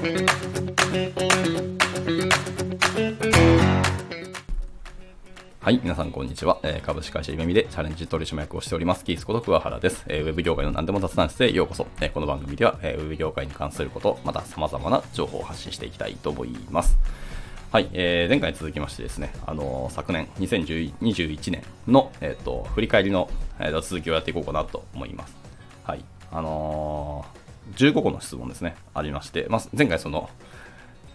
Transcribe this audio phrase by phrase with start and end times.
[0.00, 0.06] は
[5.70, 6.58] い、皆さんこんにちは。
[6.62, 10.06] え、株式会社ゆめみでチャレンジ取締役をしております、キースこと桑原です。
[10.08, 11.86] えー、ウェブ業界の何でも雑談室へようこそ。
[12.00, 16.96] え、この番組では、えー、ウェブ業界に関すること、また様々な情報を発信していきたいと思います。
[17.70, 23.28] はい、えー、前回続きましてですね、あのー、昨年2021年の、えーと、振り返りの、
[23.58, 25.36] えー、続きをやっていこうかなと思います。
[25.84, 27.39] はい、あのー、
[27.76, 30.28] 15個の質問ですね、ありまして、まあ、前回その、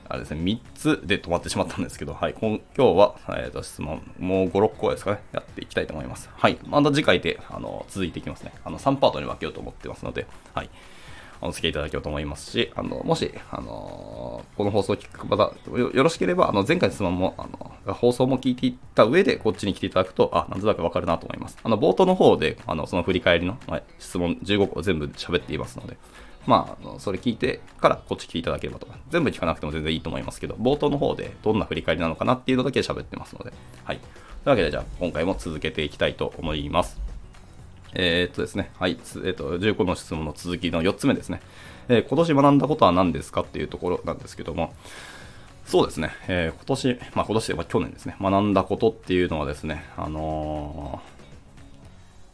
[0.08, 6.30] あれですね、3つで止まってしまったんですけど、はい、今今日は、えー、と質問、もう5、6個ですかね、やっていきたいと思います。
[6.36, 8.54] はい、また次回であの続いていきますね。
[8.64, 10.70] あの3パートに分けようと思ってますので、はい、
[11.42, 17.48] お付き合いいただけようと思いますし、あのもし、あのこの放送を聞く方よ、よろしければ、あの前回の質問も、あ
[17.88, 21.58] の放送も聞いていった上で、こっちに来ていただくと、あ、なんとなくわかるなと思います。
[21.64, 25.98] あの冒頭の方で、あのその振り返りの、はい、質問15個全部喋っていますので、
[26.48, 28.86] まあ、それ聞いてからこっち来ていただければと。
[28.86, 33.98] か、全部聞かなくても全然いいと思いますけど、冒頭の方でどんな振り返りなのかなっていうのだけ喋ってますので、はい。
[33.98, 34.08] とい
[34.46, 37.00] うわけで、じゃあ、今回も続けていきたいと思います。
[37.94, 41.42] えー、っとですね、はい、えー、っと、15の質問の続きの4つ目ですね。
[41.88, 44.74] えー、今年学んだことは何ですかっていうところなんですけども、
[45.66, 51.02] そうですね、え、今年、まあ今年では去年ですね、学んだことっていうのはですね、あの、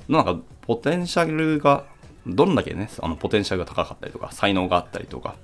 [0.09, 1.85] なんか、ポテンシャルが
[2.27, 5.35] どんだけね、あのポテンシャルが高かったりとか、才能があったりとか、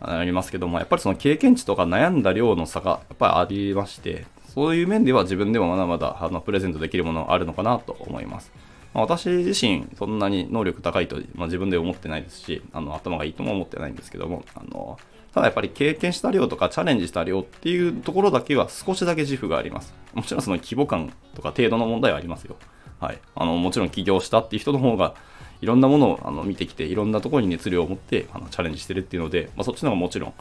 [0.00, 8.52] ありますけども、やっぱりその経験値とか悩んだ量の差がやっぱりありまして、そういう面では自分でもまだまだあのプレゼントできるものがあるのかなと思います。
[8.92, 14.98] まあ、私自身、そんなに能力高いと、まあ、自分で思ってないですし、あの頭がいいとも思ってないんですけども、あの
[15.32, 19.94] ただやっぱり経験した量とかチャレンジした量っていうところだけは少しだけ自負があります。
[20.12, 22.56] もちろんその規模感とか程度の問題はありますよ。
[23.00, 23.18] はい。
[23.34, 25.14] あの、もちろん起業したっていう人の方が
[25.62, 30.34] いろんなものをあの見てきて、いろんなところに熱量を持ってあのチャレンジしてるっていうので、まあ、そっちの方がもちろん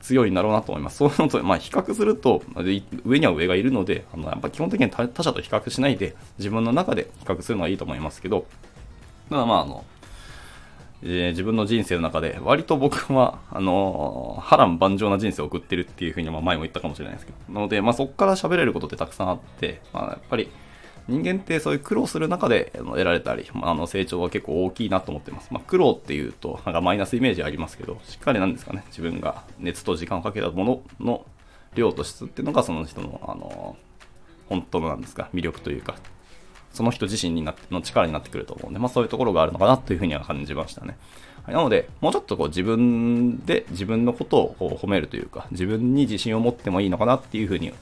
[0.00, 0.96] 強いんだろうなと思います。
[0.96, 2.42] そういうのと、まあ、比較すると、
[3.04, 8.46] 上には上がいるので、あのやっぱ基本的に他者と比較しないで、自分の中で比較するのはいいと思いますけど、
[9.30, 9.84] ただまあ、あの、
[11.04, 20.50] え、自分の人生の中で、割と僕は、あのー、波乱万丈な人生を送ってるっていうふうに、ま、前も言ったかもしれないですけど、なので、まあ、そこから喋れることってたくさんあって、まあ、やっぱり、
[21.06, 25.48] 人間ってそういう苦労する中で得られたり、あ、の成長は結構大きいなと思ってます。
[25.50, 31.26] まあ、苦労っていうと、なんかマイナスイメージありますけど、しっかりなんですかね、自分が熱と時間をかけたものの
[31.74, 33.76] 量と質っていうのがその人の、あの、
[34.48, 35.96] 本当のなんですか、魅力というか、
[36.72, 40.96] その人自身になっての力になってくると思うんで、まあそういうところがあるのかなというふうには感じましたね。
[41.44, 47.72] はい、なので、もうちょっとこう自分で自分のことをこう褒めるというか、自分に自信を持ってもいいのかなっていうふうに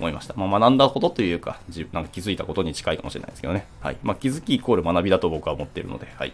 [0.00, 0.34] 思いました。
[0.34, 1.60] まあ、学んだことというか、
[1.92, 3.66] なんか気づいたことに近いかもしれないですけどね。
[3.80, 3.96] はい。
[4.02, 6.32] まあ、気づきイコール学びだと僕は思っているので、はい。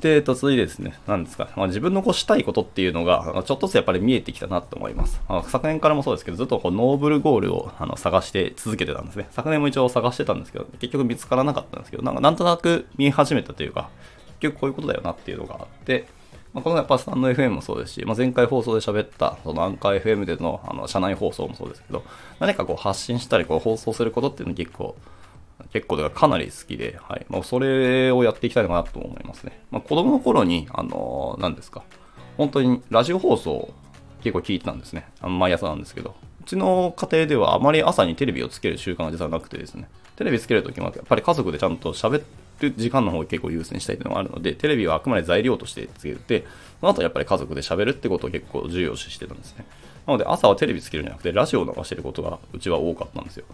[0.00, 5.20] で、続いてですね、何ですか、まあ、自分のこうしたいことっていうのが、ちょっとずつやっぱり見えてきたなと思います。
[5.28, 9.26] あ昨年からもそうですけど、ずっとこうノーブルゴールをあの探して続けてたんですね。
[9.30, 13.88] 昨年も一応探してたんですけど、結局見つからなかったんですけど、なんかなんとなく見え始めたというか、
[14.40, 16.06] 結局こういうことだよなっていうのがあって、
[16.56, 22.02] まあ、このやっぱスタンド FM もそうですし、まあ、前回放送で喋ったそのアンカー FM でのあの社内放送もそうですけど、
[22.40, 24.96] 何かこう発信したりこう放送することっていうの結構、
[25.70, 29.60] 結構かなり好きで、はいまあ、それをやっていきたいのかなと思いますね。
[29.70, 31.82] まあ、子供の頃に、あの、何ですか、
[32.38, 33.74] 本当にラジオ放送
[34.22, 35.06] 結構聞いてたんですね。
[35.20, 36.14] あ毎朝なんですけど。
[36.40, 39.90] うちの家庭ではあまり朝にテレビをつける習慣が実はなくてですね。
[40.16, 42.22] テレビつけるときもやっぱり家族でちゃんと喋っ
[42.60, 46.46] る時間の方を結構優先したいというのがあるので、テレビはあくまで材料としてつけて、
[46.80, 49.66] その後やっぱり家族で喋るってことを結構重要視してたんですね。
[50.06, 53.44] なので朝はテレビつけるんじゃなくて、ラジオを流してることがうちは多かったんですよ。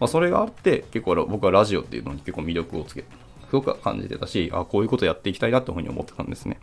[0.00, 3.06] まあ、それがあって、結構僕はラジオっていうのに結構魅力をつけ、す
[3.52, 6.58] ごく感じてたし、あこういうことやっていきたいなというふうに思ってたんですね。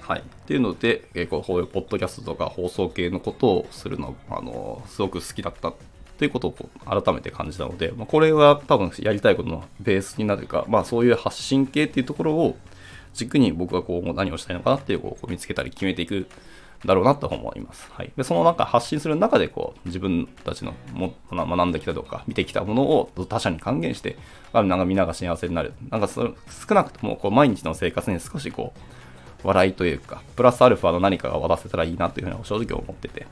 [0.00, 0.20] はい。
[0.20, 5.72] っていうので、えこういうポッドキャストとか放送系のことをするの、あの、すごく好きだった
[6.20, 12.56] ということをこ改めて感じたので、まあ、これは多分やりたいことのベースになるか、まあそういう発信系っていうところを
[13.14, 16.26] 軸に僕がこう何をしたいのかなっていうこう見つけたり決めていく
[16.84, 17.88] だろうなと思います。
[17.90, 18.12] はい。
[18.18, 24.18] で、その中発信する中でこう自分たちのも学んできたとか見てきたものを他者に還元して、
[24.52, 25.72] なんかみんなが幸せになる。
[25.88, 26.34] なんかそ
[26.68, 28.74] 少なくともこう毎日の生活に少しこ
[29.42, 33.26] う笑いというか、プラスアルファの何かが渡せたらいいなというふうに正直思ってて、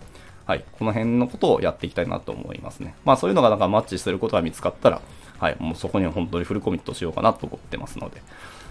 [0.48, 2.94] はい、この辺のことをやっていきたいなと思いますね。
[3.04, 5.02] まあそういうのがなんかマッチすることが見つかったら、
[5.38, 8.22] はい、もうそこに本当にフルコミットしようかなと思ってますので、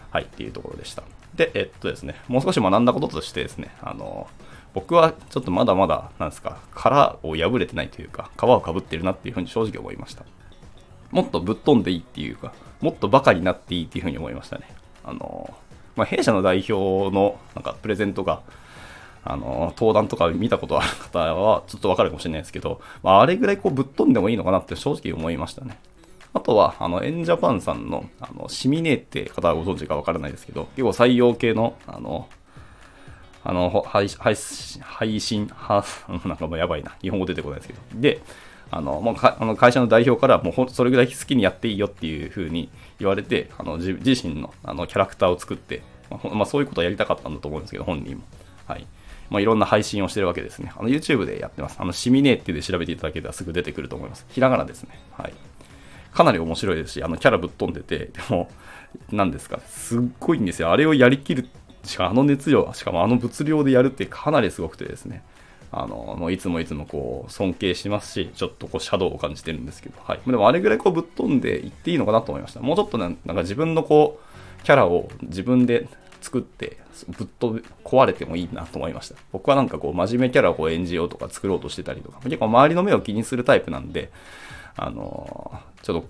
[0.09, 1.03] はい、っていうところでした。
[1.35, 4.25] で、えっとですね、もう少し学んだこととしてですね、あの、
[4.74, 10.25] 僕はちょっとまだまだ、なんですか、殻を破れてないというか、皮をかぶってるなっていうふうに正直思いました。
[11.12, 14.68] もっとぶっ飛んでいいっていうか、もっとバカになっていいっていうふうに思いましたね。
[15.03, 15.53] あの、
[15.95, 18.41] まあ、弊社の代表のなんかプレゼントが、
[19.29, 25.77] あの、登壇とか見たことある方はちょっとわかるかもしれないですけど、まあ、あれぐらいこうぶっ飛んでもいいのかなって正直思いましたね。
[26.33, 32.29] あとは、あの、エンジャパンさんの、あの、シミネーって方はご存知かわからないですけど、結構採用系の、あの、
[33.44, 34.35] あの、配配
[34.81, 35.83] 配信、は、
[36.25, 36.95] なんかもうやばいな。
[37.01, 37.79] 日本語出てこないですけど。
[37.95, 38.21] で、
[38.71, 42.69] あの、もうあの会社の代表から、もうそれぐらい好きにやっていいよっていう風に
[43.00, 48.24] 言われて、あの自自身のあのキャラクターを作って、まあ、まあ、そういうことをやりたかったんだと思うんですけど、本人も。
[48.68, 48.85] はい。
[49.29, 50.71] まあ、いろんな配信をしてるわけですね。
[50.77, 51.77] あの YouTube でやってます。
[51.79, 54.25] あの、シミネーってで調べていただけたらすぐ出てくると思います。
[54.29, 55.00] ひらがなですね。
[55.12, 55.33] はい。
[56.13, 58.50] かなり面白いですし、あの、キャラぶっ飛んでて、でも、
[59.12, 60.71] 何ですか、すっごいんですよ。
[60.71, 61.47] あれをやりきる、
[61.83, 65.24] しかもあの熱量、しかもあの物量でやるってかなりすごくてですね。
[65.71, 70.21] あの、もういつもいつもこう、尊敬しますし、ちょっとこう、シャドウを感じてるんですけど、はい。
[70.25, 72.62] でもあれぐらいこう、ぶっ飛んでいっていいのかなと思いました。
[72.62, 75.88] もうちょっとね、なんか自分のこう、キャラを自分で
[76.22, 76.78] 作って、
[77.10, 79.16] ぶっと壊れてもいいなと思いました。
[79.31, 84.12] 僕はなんかこう、真面目キャラを演じようとか作ろうとしてたりとか、結構周りの目を気にするタイプなんで、
[84.75, 86.08] あのー、ちょっと、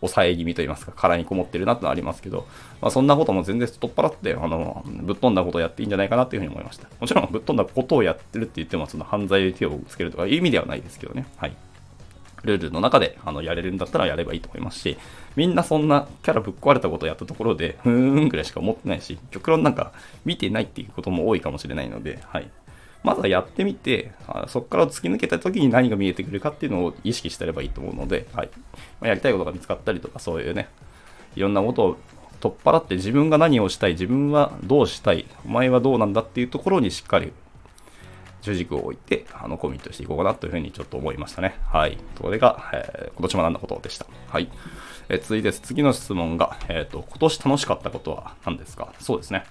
[0.00, 2.46] 抑え気味と言いますか、殻にこもってるなってのはありますけど、
[2.80, 6.88] まあ、そんなことも全然取っ払って、あの、ぶっ飛んだことをやっていいんじゃないかなっていうふうに思いました。
[7.00, 11.26] もちろん、ぶっ飛んだことをやってるって言っても、その犯罪で手をつけるとかいう意味ではないですけどね。
[11.36, 11.56] はい。
[12.44, 14.96] ルールの中であのやれるんだったらやればいいと思いますし、
[15.36, 19.92] みんなそんなキャラぶっ壊れたことをやったところで、ふーんぐらいしか思ってないし、極論なんか
[20.24, 22.50] 見てないっていうことも多いかもしれないので、はい。
[23.02, 24.12] まずはやってみて、
[24.46, 28.50] そこから突き抜けた時に何が見えてくるかっていうのを意識してればいいと思うので、はい。
[29.00, 30.68] まあ、やりたいことが見つかったりとか、そういうね、
[31.34, 31.96] いろんなことを
[32.40, 37.32] 取っ払って自分が何をしたい、自分はどうしたい、お前はどうなんだっていうところにしっかり
[38.42, 41.58] 主軸を置いて、あの、コミットしていこうかなというふうにちょっと思いましたね。
[41.72, 41.96] はい。
[42.20, 44.06] それが、えー、今年学んだことでした？
[44.28, 44.50] はい。
[45.08, 45.60] えー、続いてです。
[45.60, 48.92] 次の質問が、えっ、ー、と、今年楽しかったことは何ですか？
[48.98, 49.44] そうですね。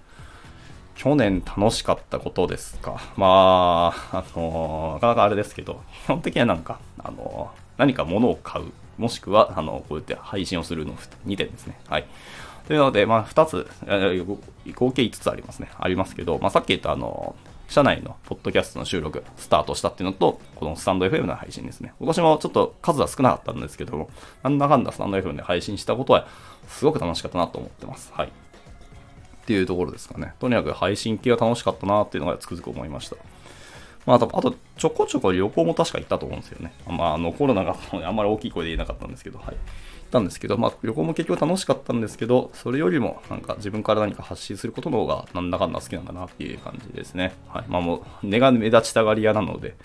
[0.95, 3.01] 去年楽しかったことですか？
[3.17, 8.65] まあ、あのなかなかあれですけど、基本的にはなんか、あの何か物を買う、
[8.97, 10.93] もしくは、あの、こうやって配信をするの
[11.25, 11.79] 2点ですね。
[11.87, 12.05] はい。
[12.67, 13.67] というので、まあ、2つ、
[14.75, 15.69] 合計5つありますね。
[15.79, 17.35] ありますけど、まあ、さっき言ったあの、
[17.71, 21.93] 社内のポッドキャストの収録スタートしたっていうのと、このスタンド FM の配信ですね。
[21.99, 24.09] 今年もちょっと数は少なかったんですけども、
[24.43, 26.27] なんだかんだスタンド FM で配信したことは、
[26.67, 28.11] すごく楽しかったなと思ってます。
[28.13, 28.27] はい。
[28.27, 28.31] っ
[29.45, 30.33] ていうところですかね。
[30.39, 33.15] とにかく配信系は楽しかったなっていうのがつくづく思いました。
[34.05, 36.73] まあ、あと、あとちょこちょこ旅行も確か行ったと思うんですよね。
[36.89, 39.55] まあ、あのコロナがあんまり大きい声で言えなかったんですけど、はい。
[40.11, 47.33] ったんですけど、まあ、旅行も結局楽しかったんですけど、それよりもなんか自分から何か発信することの方がなんだかんだ好きなんだなっていう感じですね。
[47.47, 47.65] はい。
[47.69, 49.75] まあもう、根が目立ちたがり屋なので、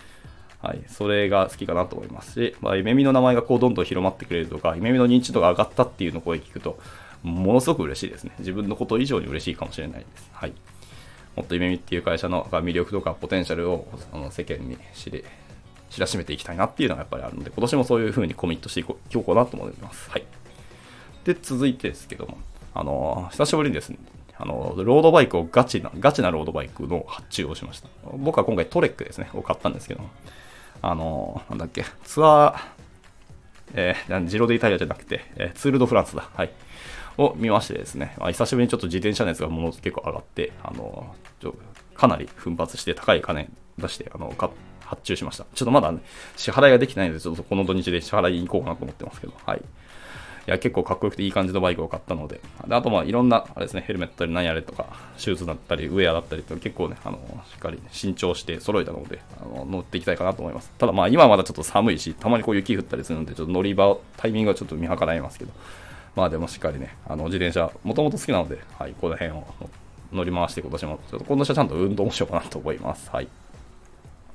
[0.61, 0.83] はい。
[0.89, 6.79] それが好きかなと思いますし、まあ、夢見の名前がこうどんどん広まってくれるとか、夢見の認知度が上がったっていうの声聞くと、
[7.23, 8.33] ものすごく嬉しいですね。
[8.41, 10.29] 自分のこと以上に嬉しいかもしれないです。
[10.33, 10.53] はい。
[11.37, 15.23] もっと夢見っていう会社の魅力とかポテンシャルをあの世間に知り
[15.91, 20.11] 知らしめていきたいなっていうのがやっぱりあるので、今年もそういう風にコミットしていこうかなと思います。
[20.11, 20.25] はい。
[21.25, 22.39] で、続いてですけども、
[22.75, 23.99] あの、久しぶりにですね、
[24.39, 27.89] あの、ロードバイクをガチな、ガチなロードバイクの発注をしました。
[28.17, 30.11] 僕は今回トレックですね、を買ったんですけども、
[30.83, 32.61] あの、なんだっけ、ツアー、
[33.75, 36.29] えー、ジロデイタイヤじゃなくて、えー、ツールドフランスだ。
[36.35, 36.51] はい。
[37.19, 41.55] を見ましてですね、まあ、久しぶりにちょっと自転車熱がもの結構上がって、あの、ちょ
[41.95, 45.45] かなり奮発して高い金出して、あの、買って発注しました。
[45.55, 46.01] ちょっとまだ、ね、
[46.37, 49.63] 支払いができないので、ちょっとこの土日で支払いに行こうかなと思ってますけど、はい。
[50.47, 57.19] いや、結構かっこよくていい感じのバイクを買ったので、であとまあいろんな、あれですね、ヘルメットで何やれとか、シューズだったり、ウェアだったりと結構ね、あの、
[57.51, 60.71] しっかり新調して揃えたので、あの乗っていきたいかなと思います。
[60.79, 65.53] ただまあ今はまだちょっと寒いし、たまにこう雪降ったりするので、ちょっと乗り場、タイミングはちょっと見計らいますけど、
[66.15, 69.45] まあでもしっかりね、あの自転車、もともと好きなので、はい、この辺を
[70.13, 73.11] 乗り回して今年も、ちょっと今年はちゃんと運動もしようかなと思います。
[73.11, 73.29] はい。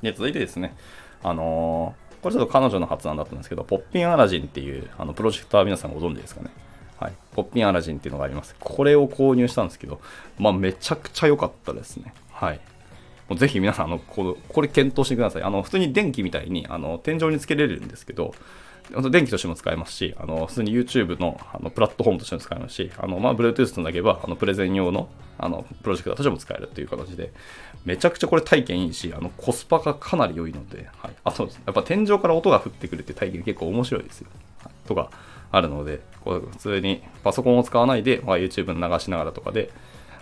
[0.01, 0.75] で、続いてですね、
[1.24, 6.51] あのーこれちょっと彼女の発案だったんですけど、ポッピンアラジンっていうあのプロジェクター皆さんご存知ですかね。
[7.00, 7.13] はい。
[7.31, 8.55] ポッピンアラジンっていうのがあります。
[8.60, 10.00] これを購入したんですけど、
[10.38, 12.13] まあめちゃくちゃ良かったですね。
[12.31, 12.60] はい。
[13.27, 15.43] もうぜひ皆さん、あのここれ検討してください。
[15.43, 18.36] あの普通に電気みたいにあの天井につけれるんですけど、
[19.10, 27.31] 電気としても使えますし、あの普通に YouTube のあのプラットフォームとしても使えますし、あのまあ、Bluetooth とだけばあのプレゼン用のあのプロジェクターとしても使えるっていう形で、
[27.86, 34.27] めちゃくちゃこれ体験いいし、あのコスパがかなり良いので、はい、あと、やっぱ天井から音が降ってくるって体験結構面白いですよ。
[34.63, 35.10] はい、とか
[35.51, 39.71] あるので、こう普通にパソコンを使わないで、まあ、YouTube 流しながらとかで、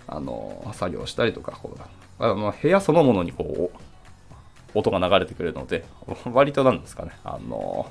[0.06, 5.84] あの作業したりとか、こうあの部屋そのものにこう音が流れてくるので、
[6.32, 7.90] 割となんですかね、あの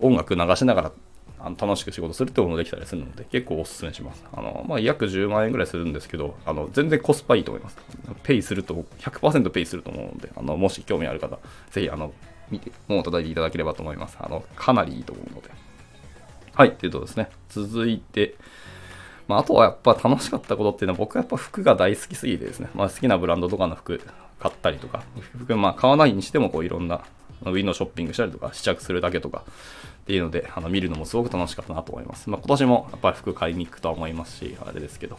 [0.00, 0.92] 音楽流しながら
[1.40, 4.24] あの楽しく仕事するってこともできたりするので、結構お勧めします。
[4.32, 7.76] あの、まあ、約10万円ぐらいするんですけど、あの、全然コスパいいと思います。
[8.24, 11.38] ペイすると、100%ペイすると思うので、あの、もし興味ある方、
[11.70, 12.12] ぜひ、あの、
[12.50, 14.18] 見て、もう叩いていただければと思います。
[14.20, 15.50] あの、かなりいいと思うので。
[16.54, 18.34] はい、というとですね、続いて、
[19.28, 24.00] まあ、あとはやっぱ楽しかったことっていうのは僕はやっぱ服が大好きすぎてですね、まあ、好きなブランドとかの服
[24.40, 25.02] 買ったりとか、
[25.38, 27.02] 服まあ買わないにしてもこういろんな
[27.42, 29.44] ウィンドウショッピングしたりとか試着するだけとか
[30.02, 32.30] っていうのであの見るのもすごく楽しかったなと思います。
[32.30, 35.18] まあ、今年もやっぱり服買いに行くとは思いますし、あれですけど、っ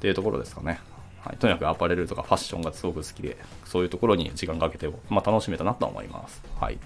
[0.00, 0.80] ていうところですかね。
[1.24, 6.42] はい、とにかくアパレルとかファッションがすごく好きで、そういうところに時間かけて、まあ、楽しめたなと思います。
[6.58, 6.78] はい。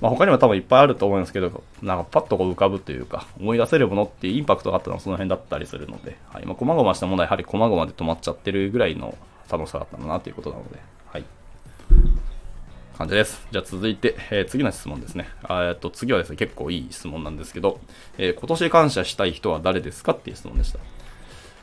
[0.00, 9.16] まあ、他にも多分いっぱいあると思うんですけど、なんかパッとこう浮かぶというか、思い出せるものっていうインパクトがあったのはその辺だったりするので、はい、まあ、細々したものはやはり細々で止まっちゃってるぐらいの
[9.50, 10.78] 楽しさだったんだなということなので、
[12.96, 13.46] 感じです。
[13.50, 15.28] じゃあ続いて、えー、次の質問ですね。
[15.50, 17.78] えっと次はですね、結構いい質問なんですけど、
[18.16, 20.78] えー、今年感謝したい人は誰ですかっていう質問でした。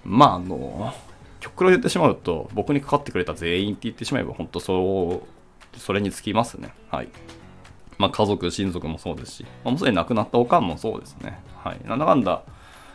[0.06, 0.94] まあ、あの、
[1.40, 5.24] 極論言ってしまうと、僕にかかってくれた全員って言ってしまえば、本当そ
[5.76, 6.74] う、それにつきますね。
[6.92, 7.10] はい。
[7.98, 11.40] まあ、家族、親族もそうですし、まあ、もうすでに亡くなったおかんもそうですね。
[11.64, 11.80] はい。
[11.88, 12.44] なんだかんだ、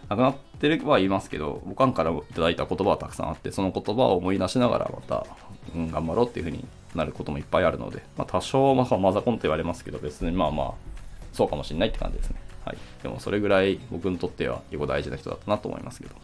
[0.09, 5.27] 亡くなってるはいますけど、おかんからいただいた言葉はたくさんあって、その言葉を思い出しながらまた、
[5.75, 10.73] うん、頑張ろうっていうふうになることもいっぱいあるので、まあ、多少、まあ、マザコンと言われますけど、別にまあまあ、
[11.33, 12.41] そうかもしれないって感じですね。
[12.65, 12.79] はい。
[13.03, 16.15] でもそれぐらい僕にとっては結構大事な人だったなと思いますけど。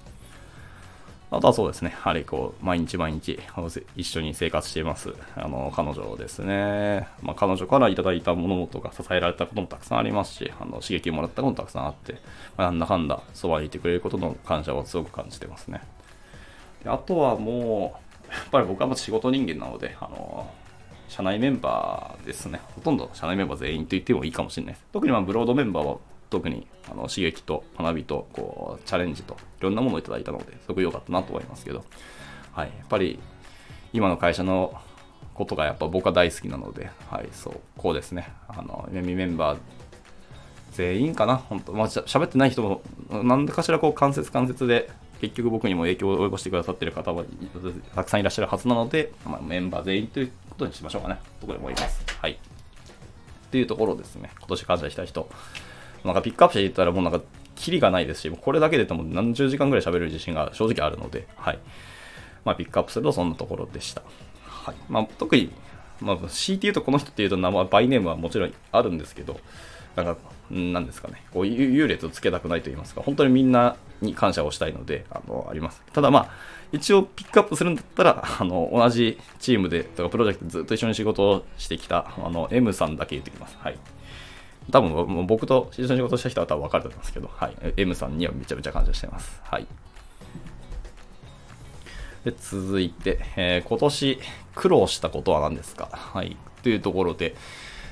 [1.36, 3.38] あとはそうですね、やはりこう、毎日毎日
[3.96, 7.08] 一緒に生活しています、あの、彼女ですね。
[7.22, 12.14] まあ、彼女からいただいたものとか支えられたこともたくさんありますし、あの、刺激をもらったこともたくさんあって、
[12.56, 15.80] まあ、なんだかんだそばにいてくれることの感謝をすごく感じてますね。
[16.82, 20.50] であとはもう、やっぱり僕はも仕事人間なので、あの、
[21.08, 22.60] 社内メンバーですね。
[22.74, 24.86] ほとんど社内メンバー全員と言ってもいいかもしれないです。
[24.92, 25.98] 特にまあブロードメンバーは
[26.30, 31.84] 特にあの刺激と学びとこうチャレンジといろんなものをいただいたのですごく良かったなと思いますけど、
[32.52, 33.18] はい、やっぱり
[33.92, 34.74] 今の会社の
[35.34, 38.28] ことがやっぱ僕は大好きなので、はい、そう、こうですね。
[38.48, 39.58] あの、メミメンバー
[40.72, 44.90] 全員かな、本当まあ、しゃべってない人も、何かしらこう間接間接で、
[45.20, 47.24] 結局僕にも影響を及ぼしてくださっている方は
[47.94, 52.04] たくさんいらっしゃるはずなので、まあ、メンバー全員ということにしましょうかね、とこで思います。
[52.20, 52.32] はい。
[52.32, 52.36] っ
[53.50, 54.30] ていうところですね。
[54.38, 55.28] 今年感謝したい人。
[56.04, 57.20] なんかピックアップして言ったらもうなんか、
[57.56, 61.58] キリがないですし、これだけでとも何十時間ぐらい喋れる自信が正直あるので、はい。
[62.44, 64.02] まあ、ピックアップするとそんなところでした。
[64.46, 64.74] はい。
[64.88, 65.50] まあ、特に、
[66.00, 69.38] まあ、強いうとこの人っていうと名前、バイネームはもちろんあるんですけど、
[69.96, 70.16] なんか、
[70.50, 75.82] なんですかね、こう優劣をつけたくないと言いますか、本当にみんなに感謝をしたいので、あの、あります。
[75.92, 76.30] ただまあ、
[76.72, 83.56] 一応ピックアップするんだったら、あの、同じチームで、とかプロジェクトずっと一緒に仕事をしてきた、あの、M さんだけ言ってきます。
[83.60, 83.78] はい。
[84.70, 89.40] 多分僕と一緒に仕事した人は多分分かると思いますけど、はい、M さんにはめちゃめちゃ感謝してます。
[89.44, 89.66] はい。
[92.24, 94.18] で続いて、えー、今年
[94.54, 95.88] 苦労したことは何ですか？
[95.92, 96.36] はい。
[96.62, 97.34] というところで、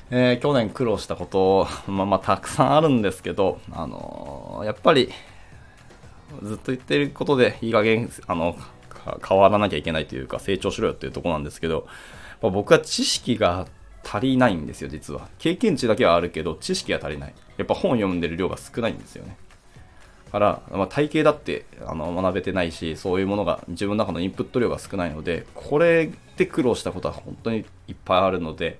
[0.09, 5.11] えー、去年苦労したこと、まあまあたくさんあるんですけど、あのー、やっぱり
[6.41, 8.57] ずっと言ってることでいい加減、あの、
[9.27, 11.85] 変わらなきゃいけないというか成長しろよっていうところなんですけど、
[12.41, 13.67] まあ、僕は知識が
[14.03, 15.29] 足りないんですよ、実は。
[15.39, 17.33] 経験値だけはあるけど、知識が足りない。
[17.57, 19.37] やっぱ本読んでる量が少ないんですよね。
[20.33, 28.79] から、まあ、体系だってあの学べてないし、そういうものが自分の中のインプット量が少ないので、これで苦労したことは本当にいっぱいあるので、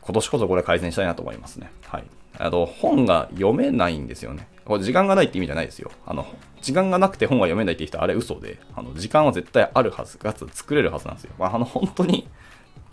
[0.00, 1.72] 今年こそこれ改善したいなと思いますね。
[1.86, 2.04] はい。
[2.38, 4.46] あと、本が読めないんですよね。
[4.64, 5.90] これ時間がないって意味じゃないですよ。
[6.06, 6.24] あの、
[6.62, 11.32] 時間がなくて本が読めないって人はあれ嘘で、あの、時間は絶対あるはず、かつ作れるはずなんですよ。
[11.36, 12.28] まあ、あの、本当に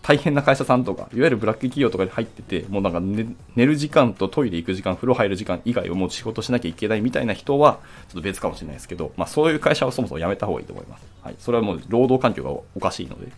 [0.07, 11.03] 大変な会社さんとか、いわゆるブラック企業とかに入ってて、もうなんか寝寝る時間とトイレ行く時間、風呂入る時間以外をもう仕事しなきゃいけないみたいな人は、ちょっと別かもしれないですけど、まあそういう会社はそもそも辞めた方がいいと思います。
[11.23, 11.35] はい。
[11.39, 13.31] それはもう労働環境がおかしいので。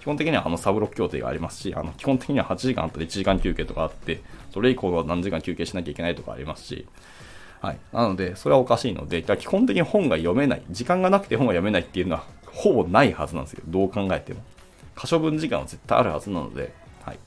[0.00, 4.22] 基本的にはあのサブロック協定がありますし、あの基本的には8時間あったり1時間休憩とかあって、
[4.54, 6.86] それ以降は何時間休憩しなきゃいけないとかありますし、
[7.60, 7.78] はい。
[7.92, 13.64] なので、それはおかしいので、基本的に本が読めない、時間がなくて本が読めないっていうのは、ほぼないはずなんですよ。
[13.66, 14.40] どう考えても。
[14.96, 16.72] 可処分時間は絶対あるはずなので、
[17.04, 17.18] はい、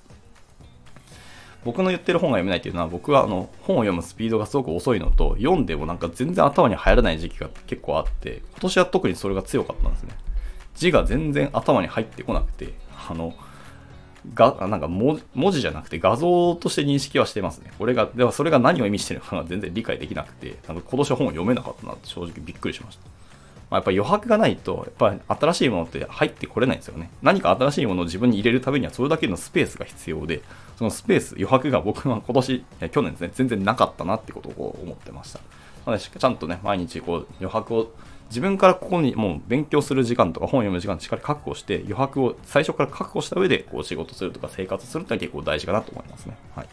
[1.64, 10.16] 僕の言ってる本が読めないっていうのは僕はあの本を読むスピードがすごく遅いのと読んでもなんか全然頭に入らない時期が結構あって今年は特にそれが強かったんですね
[10.76, 12.74] 字が全然頭に入ってこなくて
[13.10, 13.34] あの
[14.34, 15.22] がなんか文
[15.52, 17.72] 字じゃなくて画像として認識はしてますね。
[17.80, 23.19] これが、ではそれが何を意味してるのかが全然理解できなくて、なんか今年は本を読めなかったなって正直びっくりしました。
[23.70, 27.12] まあ、やっぱ余白がないと、やっぱ新しいものって入ってこれないんですよね。
[27.22, 30.42] 何か新しいものを自分に入れるためにはそれだけのスペースが必要で、
[30.78, 35.40] そのスペース、余白が僕は今年、去年ですね、全然なかったなってことを思ってました。
[35.86, 37.92] なので、ちゃんとね、毎日こう余白を
[38.30, 46.38] 自分からここにもう勉強する時間とか本読む時間をしっかり確保して余白を最初から確保した上でこう仕事するとか生活するってのは結構大事かなと思いますね。
[46.56, 46.68] はい。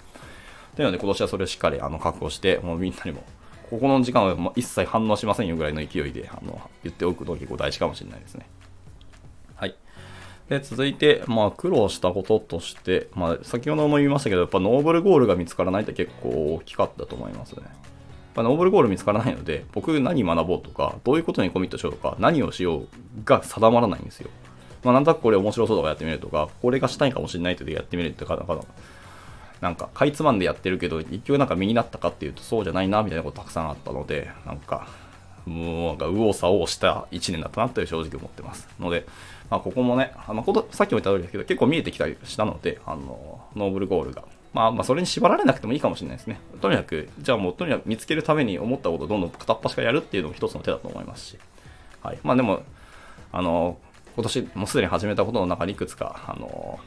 [0.76, 3.24] というので今年はそれをしっかりあの確保してもうみんなにも
[3.70, 8.46] ここの時間は一切反応しませんよぐらいの勢いであの言っておくと結構大事かもしれないですね。
[9.56, 9.74] はい。
[10.48, 17.62] で続いて、まあ、苦労したこととして、まあ、先ほども言いましたけど、やっぱノーブルゴールが見つからないって結構大きかったと思いますね。
[17.64, 17.72] やっ
[18.34, 22.88] ぱノーブルゴール見つからないので、僕何学ぼうとか、どういうことにコミットしようとか、何をしよう
[23.24, 24.30] が定まらないんですよ。
[24.84, 28.60] まあ、なんとなくこれ面白そうとかやってみるとか、これがしたいかもしれないとでやってみるとか、なか
[29.60, 34.88] なんか、かいつまんでやってるけど、一応なんか身になったかっていうと、そうじゃないな、みたいなことたくさんあったので、なんか、
[35.46, 38.68] もうなんか右往左往した1年だったなって正直思ってます。
[38.80, 39.06] ので、
[39.48, 44.24] まあ、ここもね、あのさっきも言った通りですけど、結構見えてきたりしたので、あのノーブルゴールが
[44.56, 46.40] まあ、まあ、それに縛られなくてもいいかもしれないですね。
[46.62, 51.38] とにかく、じゃあもう、とにかく見つけるために思ったことをどんどん片っ端からやるっていうのも一つの手だと思いますし。
[52.02, 52.18] はい。
[52.22, 52.62] まあでも、
[53.32, 53.76] あの、
[54.14, 56.80] 今年もうすでに始めたことの中にいくつか、あの、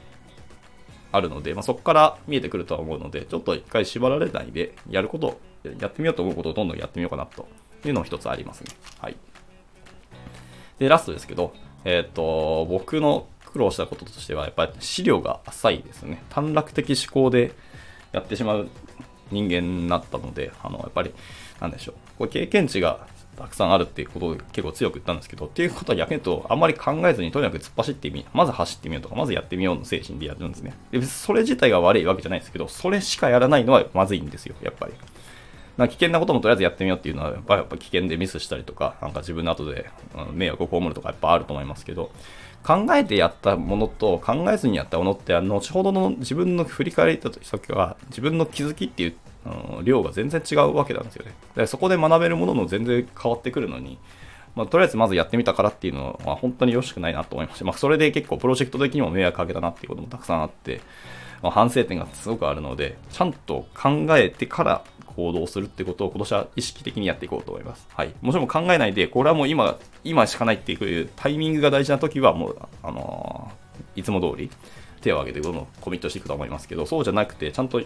[1.12, 5.40] あるので、まあ、そこから見えてくるとは思うので、ちょっと一回縛られないで、やること、
[5.80, 7.48] やってみようと思うことをどんどんやってみようかなと
[7.86, 8.76] いうのも一つありますね。
[9.00, 9.16] はい。
[10.78, 11.54] で、ラストですけど、
[11.86, 16.24] えっ、ー、と、僕の苦労したこととしては、やっぱり資料が浅いですね。
[16.30, 17.54] 短絡的思考で
[18.12, 18.70] やってしまう
[19.32, 21.14] 人間になったので、あの、やっぱり、
[21.60, 21.96] なんでしょう。
[22.20, 23.08] これ経験値が
[23.40, 30.74] たくさんあるっていうことを結構強く言ったんですけど、っていうことは逆に言うと、あんまり考えずにとにかく突っ走ってみ、まず走ってみようとか、まずやってみようの精神でやるんですね。
[30.92, 34.94] で、それ自体が悪いわけじゃないですけど、それしかやらないのはまずいんですよ、やっぱり。
[35.78, 39.90] な危険なこともとりあえずやってみようっていうのは、やっぱ危険でミスしたりとか、なんか自分の後で
[40.34, 42.12] 迷惑を被るとかやっぱあると思いますけど、
[42.62, 49.16] 考えてやったものと考えずにやったものって、後ほどの自分の振り返りた時は、自分の気づきっていう、うん、
[49.84, 51.34] 量が全然違うわけなんですよね。
[51.56, 53.98] でそこで学べるものも全然変わってくるのに、
[54.56, 57.66] まあ、とりあえずまずやってみたからっていうのは本当によろしくないなと思いました。
[57.66, 60.82] まあ、それで結構プロジェクト的にも迷惑かけたなっていうこともたくさんあって、
[61.42, 64.84] まあ、反省点がすごくあるので、ちゃんと考えてから
[65.16, 67.88] 行動するってことを今年は意識的にやっていこうと思います。
[67.94, 68.14] はい。
[68.22, 74.50] もちろん考えないで、これはもう今、今しかないっていうタイミングが大事な時は、もう、あのー、いつも通り
[75.02, 77.82] 手を挙げてどんどんコミットしていくと思いますけど、そうじゃなくて、ちゃんと、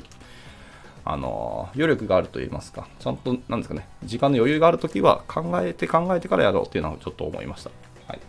[1.05, 7.71] あの、余力があると言いますか、ちゃんと、なんですかね、時間の余裕があるときは考えて考えてからやろうっていうのはちょっと思いました。
[8.07, 8.19] はい。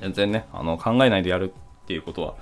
[0.00, 2.34] 全然ね、あの、考えないでやるっていうことは、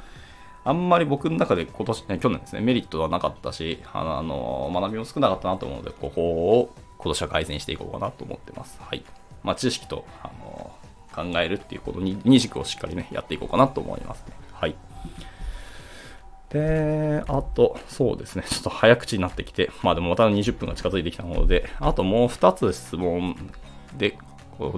[0.64, 8.80] あんまり僕の中で今年、ね去年ですね、メリットはなかったし、あの、学びも少なかったなと思うので、ここを今年は改善していこうかなと思ってます。
[8.80, 9.04] はい。
[9.42, 10.72] まあ、知識と、あの、
[11.14, 14.24] 考えるっていうことに、二軸をしっかりね、やっていこうかなと思います。
[14.52, 14.74] はい。
[16.54, 23.34] で、あと、そうですね、ちょっと早口になってきて、まあでもまた20分が近づいてきたので、あともう2つ質問
[23.98, 24.16] で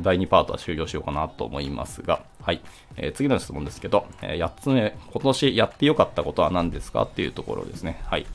[0.01, 2.63] 第2パートは終了しようかなと思いますが、はい。
[2.97, 8.01] えー、次の質問ですけど、えー、8つ目、今年やってよかったことは何ですかっていうところですね。
[8.07, 8.27] はい。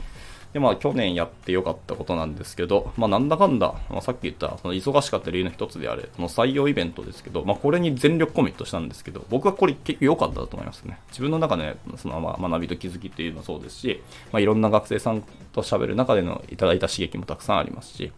[0.53, 10.99] で、まあ、去年やってよかったことなんですけど、まあ、なんだかんだ、まあ、さっき言った、その忙しかった理由の一つであれ、その採用イベントですけど、まあ、これに全力コミットしたんですけど、僕はこれ結構良かったと思いますね。
[11.09, 18.11] 自分の中で、その、まあ、学びと気づきっていうのもそうですし、まあ、いろんな学生さんと喋る中でのいただいた刺激もたくさんありますし、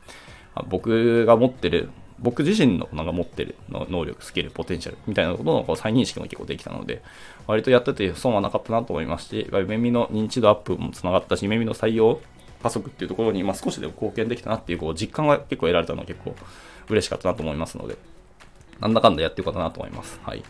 [0.67, 7.02] 僕が持ってる僕自身のなんか持ってる能力、スキル、ポテンシャルみたいなことのこう再認識も結構できたので、
[7.47, 12.19] 割とやってて損はなかったなと思いますし、耳の認知度アップもつながったし、耳の採用
[12.62, 16.36] 加速っていうところに、まあ、少しでも貢献できたなっていうこう実感が結構得られたのは結構
[16.89, 17.97] 嬉しかったなと思いますので、
[18.80, 20.19] なんだかんだやってよかったなと思います。
[20.23, 20.43] はい。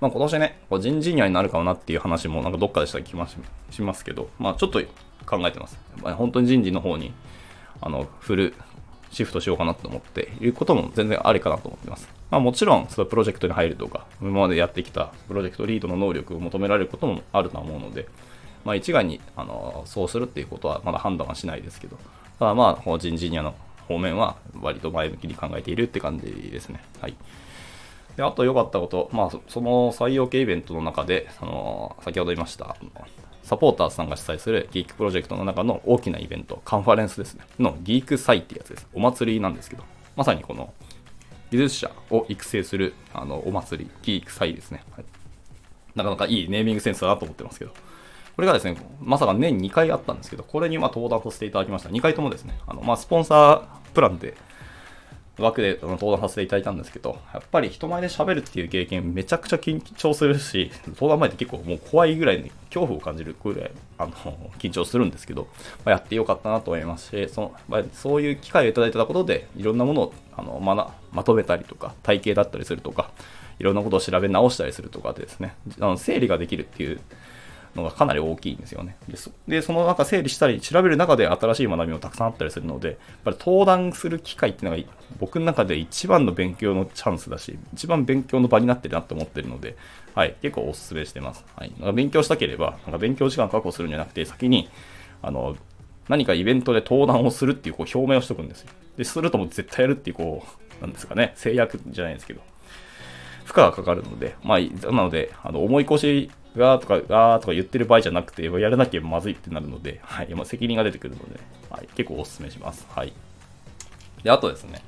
[0.00, 3.26] まあ、今年ね、こう人事にはになるかもなっていう話もなんかどっかでした気が
[3.70, 4.82] しますけど、まあ、ちょっと
[5.24, 5.78] 考えてます。
[6.02, 7.14] まあ、本当に人事の方に
[7.80, 8.54] あの振る
[9.10, 12.08] シフトしようかなと思っていることも全然ありかなと思ってます。
[12.30, 18.08] まあ、もちろん、そのプロジェクトに入るとか、今までやってきたプロジェクトリードの能力を求められることもあるとは思うので、
[18.64, 21.96] まあ、一概にあのそうするっていうことはまだ判断はしないですけど、
[22.38, 23.54] ただまあ、法人ジニアの
[23.86, 26.82] 方面は割と前向きに考えているって感じですね。
[27.00, 27.14] はい。
[28.16, 32.76] で、あと良かったこと、まあ、その採用系イベントの中で、その、先ほど言いました、
[33.46, 38.88] サポーターさんが主催するギークプロジェクトの中の大きなイベント、カンファレンスですね、のギーク祭ってやつです。
[38.92, 39.84] お祭りなんですけど、
[40.16, 40.74] まさにこの
[41.52, 45.04] 技術者を育成するあのお祭り、ギーク祭ですね、はい。
[45.94, 51.88] なかなかいいネーミングセンスだなと思ってますけど、これがですね、まさか年2回あったんですけど、これにま登壇させていただきました。
[51.88, 54.36] 2回ともですね、あのまあ、スポンサープランで
[55.38, 64.12] 枠で登壇させていただいたんですけど、やっぱり人前で喋るっていう経験めちゃくちゃ緊張するし、登壇前って結構もう怖いぐらいに恐怖を感じるぐらいあの
[64.58, 65.48] 緊張するんですけど、
[65.84, 73.10] まあ、やってよかったなと思いますし、そのまあ、そういう機会をいただいたことで、いろんなものをあのままとめたりとか、体系だったりするとか、
[73.58, 77.00] いろんなことを調べ直したりするとかでですね、あの整理ができるっていう
[77.76, 78.96] のがかなり大きいんですよね。
[79.08, 84.84] で、そでその中整理したり、調べる中で新しい学びもたくさんあったりするので、やっぱり登壇する機会っていうのが
[85.20, 89.76] 僕の中で一番の勉強のチャンスだし、一番勉強の場になってるなと思ってるので、
[90.14, 91.44] はい、結構お勧めしてます。
[91.56, 91.72] はい。
[91.78, 94.68] なんか勉強したければ、なんか勉強時間確保するんじゃなくて、先に、
[95.22, 95.56] あの、
[96.08, 98.68] 何かイベントで登壇をするっていうこう表明をしとくんですよ。
[98.96, 100.44] で、するともう絶対やるっていう、こ
[100.80, 102.40] う、なんですかね、制約じゃないですけど、
[103.44, 104.58] 負荷がかかるので、まあ、
[104.92, 111.40] なので、あの重い腰がとか、がーとか言ってる場合じゃなくて、やらなきゃまずいってなるので、はい、ま、責任が出てくるので、
[111.70, 112.86] はい、結構お勧めします。
[112.90, 113.12] はい。
[114.22, 114.82] で、あとですね、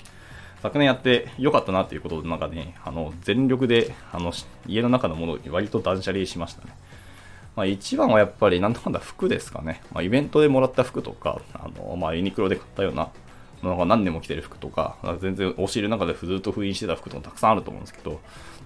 [0.62, 4.33] 昨年やって良かったなっていうことで、なんかね、あの、全力で、あの、
[4.66, 6.74] 家の中のものを割と断捨離しましたね。
[7.54, 9.81] まあ、一番はやっぱり、なんだかんだ服ですかね。
[9.92, 13.11] まあ、イベントでもらった服とか、あの、まあ、ユニクロで買ったような、
[13.62, 18.20] なんか何年も着てる服とか、全然押し入れの中でずっと封印してた服とかたくさんあると思うんですけど、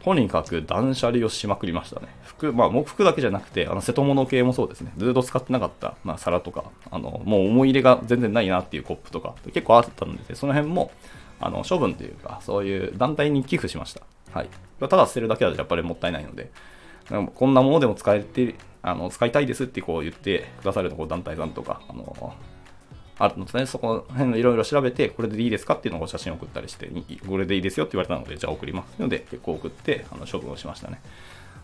[0.05, 2.09] とにかく断捨離をしまくりましたね。
[2.25, 4.93] 服、まあ、もう服だけじゃなくて、あの、瀬戸物系もそうですね。
[4.97, 10.91] ずっと使ってなかった、まあ、皿とか、あの、もう思い入れが全然ないなっていうコップとか、結構あったので、その辺も、
[11.41, 14.03] あの、処分というか、そういう団体に寄付しました。
[14.33, 14.49] はい。
[14.81, 16.51] ただ捨てるだけだとやっぱりもったいないので、
[17.35, 22.35] こんなものでも使えて、あの、使いたいですってこう言ってくださるとこ団体さんとか、あの、
[23.23, 26.91] あるのでね、そこ辺のいろいろ調べて、これでいいですかっていうのを写真送ったりして、
[27.25, 31.01] これでいいですよって言われたので、じゃあ送りますので、結構送って、あの処分をしましたね。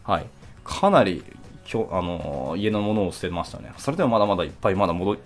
[0.05, 0.27] はい。
[0.62, 1.25] かなり、
[1.64, 3.73] きょあの家のものを捨てましたね。
[3.77, 5.18] それでもまだまだいっぱいまだ物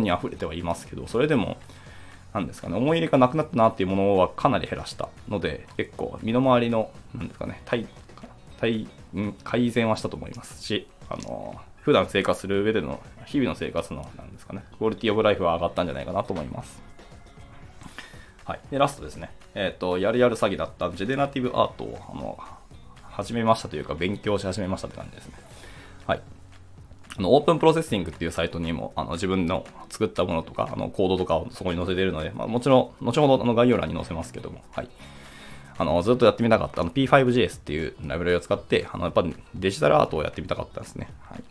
[0.00, 1.56] に溢れてはいますけど、それでも、
[2.32, 7.88] なんですかね、思い入れがなくなったなっていうものはかなり減らしたので、結構身の回りの、なんですかね、対、
[8.60, 8.86] 対、
[9.42, 16.82] 改善はしたと思いますし、あの普段生活する上での日々の生活のなんですかね、クオリティオブライフは上がったんじゃないかなと思います。
[18.44, 18.60] はい。
[18.70, 19.30] で、ラストですね。
[19.54, 22.38] えっ、ー、と、やるやる詐欺だったジェネラティブアートを、あの、
[23.02, 25.34] 始めましたというか、勉強し始めましたって感じですね。
[26.06, 26.22] はい。
[27.16, 34.88] あの、 OpenProcessing っていうサイトにも、あの、自分の作ったものとか、あの、コードとかをそこに載せているので、まあ、もちろん、後ほど、あの、概要欄に載せますけども、はい。
[35.78, 41.08] あの、ずっとやってみたかった、あの、 p5.js っていうライブラリを使って、あの、やっぱデジタルアートをやってみたかったんですね。
[41.22, 41.42] はい。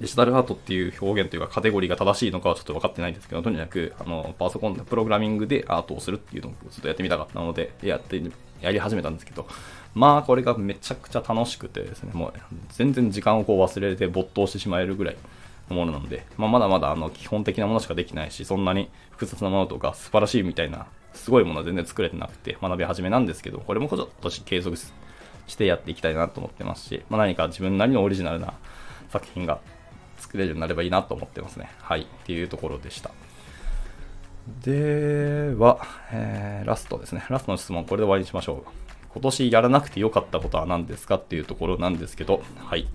[0.00, 8.20] デジタルアートっていう表現というかカテゴリーが正しいのかはちょっと分かってないんですけど、とにかく、あの、パソコンでプログラミングでアートをするっていうのをずっとやってみたかったので、やって、
[8.62, 9.46] やり始めたんですけど、
[9.94, 12.32] まあこれがめちゃくちゃ楽しくてですね、もう
[12.70, 15.16] 全然時間をこう忘れて没頭してしまえるぐらい
[15.68, 24.76] のものなので、まあ、まだまだあの基本的なものしかできないし、そんなに複雑なものとか素晴らしいみたいな、すごいものは全然作れてなくて学び始めなんですけど、これもちょっと継続
[25.46, 28.54] してやっていきたいなと思ってますし、まあ、何か自分なりのオリジナルな
[29.10, 29.60] 作品が
[30.20, 31.70] 作れるようになればいいなと思ってますね。
[31.80, 32.02] はい。
[32.02, 33.10] っていうところでした。
[34.62, 35.80] では、
[36.12, 37.24] えー、ラストですね。
[37.28, 38.70] ラストの質問、これで終わりにしましょう。
[39.12, 42.86] 今年やらなくてよかったことは何ですかっていうところなんですけど、はい。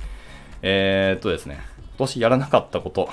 [0.62, 1.60] えー、っとですね、
[1.98, 3.10] 今年やらなかったこと、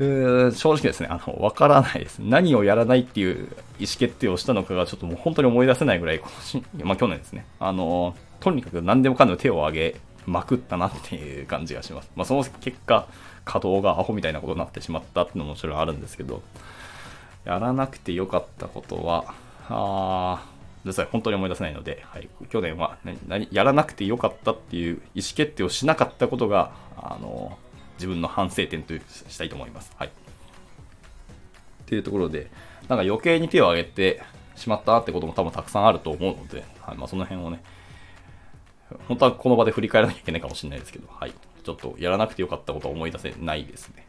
[0.00, 2.20] え、正直ですね、あの、わからないです。
[2.20, 3.48] 何をやらないっていう
[3.80, 7.46] 意思決定をしたのかがちょっともう本当に思い出せないぐらい、今年、まあ去年ですね。
[7.58, 9.96] あの、とにかく何でもかんでも手を挙げ
[10.28, 12.10] まくったなっていう感じがします。
[12.14, 13.06] まあ、その結果、
[13.44, 16.42] 稼働がアホみたいなことになってしまったっていうのももちろんあるんですけど、
[17.44, 19.34] やらなくてよかったことは、
[19.68, 27.58] あー実際本当に思い出せないので、はい、去年は何やらなくてよかったっていう意思決定をしなかったことが、あの
[27.96, 28.94] 自分の反省点と
[29.28, 29.92] したいと思います。
[29.96, 30.08] はい。
[30.08, 30.10] っ
[31.86, 32.50] ていうところで、
[32.88, 34.22] なんか余計に手を挙げて
[34.56, 37.62] しまったってことも多分たくさんあると思うので、はいまあ、その辺をね、
[39.08, 41.32] 本当はこの場で振り返らなきゃいけないかもしれないですけど、はい。
[41.64, 44.08] ちょっとやらなくてよかったことは思い出せないですね。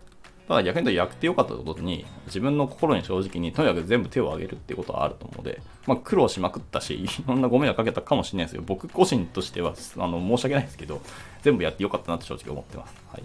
[0.50, 8.63] ただ逆に言うとやってよかったことに、自分の心に正直にとにかく全部手を挙げるっていうことはあると思うので、まあ苦労しまくったし、 いろんなご迷惑かけたかもしれないですよ。
[8.65, 11.02] 僕個人としては、あの、申し訳ないですけど、
[11.44, 12.96] 全部やってよかったなって正直思ってます。
[13.12, 13.24] はい。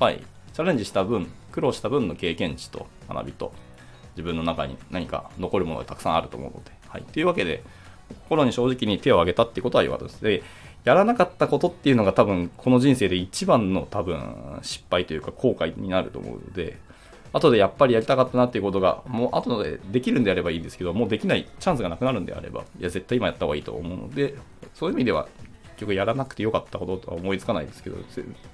[0.00, 0.24] はい。
[0.52, 3.52] チャレンジした分、苦労した分の経験値と学びと、
[4.16, 7.02] 自分の中に何か残るものがたくさんあると思うので、はい。
[7.02, 7.62] というわけで、
[8.24, 10.20] 心に正直に手を挙げたってことは良かったです。
[10.24, 10.42] で、
[10.84, 16.78] やらなかったことっていうのが多分この人生で一番の多分失敗というか後悔になると思うので、
[17.34, 24.36] 後でやっぱりやりたかったなっていうことが、もう後でできるんであればいいんですけど、もうできないチャンスがなくなるんであれば、いや、絶対今やった方がいいと思うので、
[24.72, 25.26] そういう意味では、
[25.74, 27.96] 結局やらなくてよかったこととは思いつかないですけど、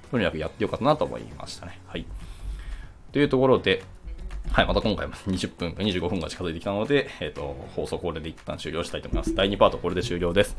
[0.09, 1.79] とにかくやってよかったなと思いましたね。
[1.85, 2.05] はい。
[3.11, 3.83] というところで、
[4.51, 9.33] はい、また今回も20分か、25分が近づいてきたので、えっ、ー、と、放送これで一旦終了したいと思います。
[9.33, 10.57] 第2パートこれで終了です。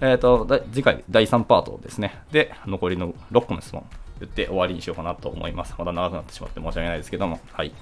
[0.00, 2.22] えっ、ー、と、次回第3パートですね。
[2.32, 3.84] で、残りの6個の質問
[4.20, 5.74] 言って終わりにしようかなと思います。
[5.76, 7.74] また長くなってしまって申し訳ないですけども、はい。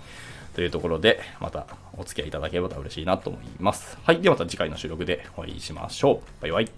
[0.57, 3.97] というところで、またお付き合いいただければ嬉しいなと思います。
[4.03, 6.43] はい、ではまた次回の収録でお会いしましょう。
[6.43, 6.69] バイバイ。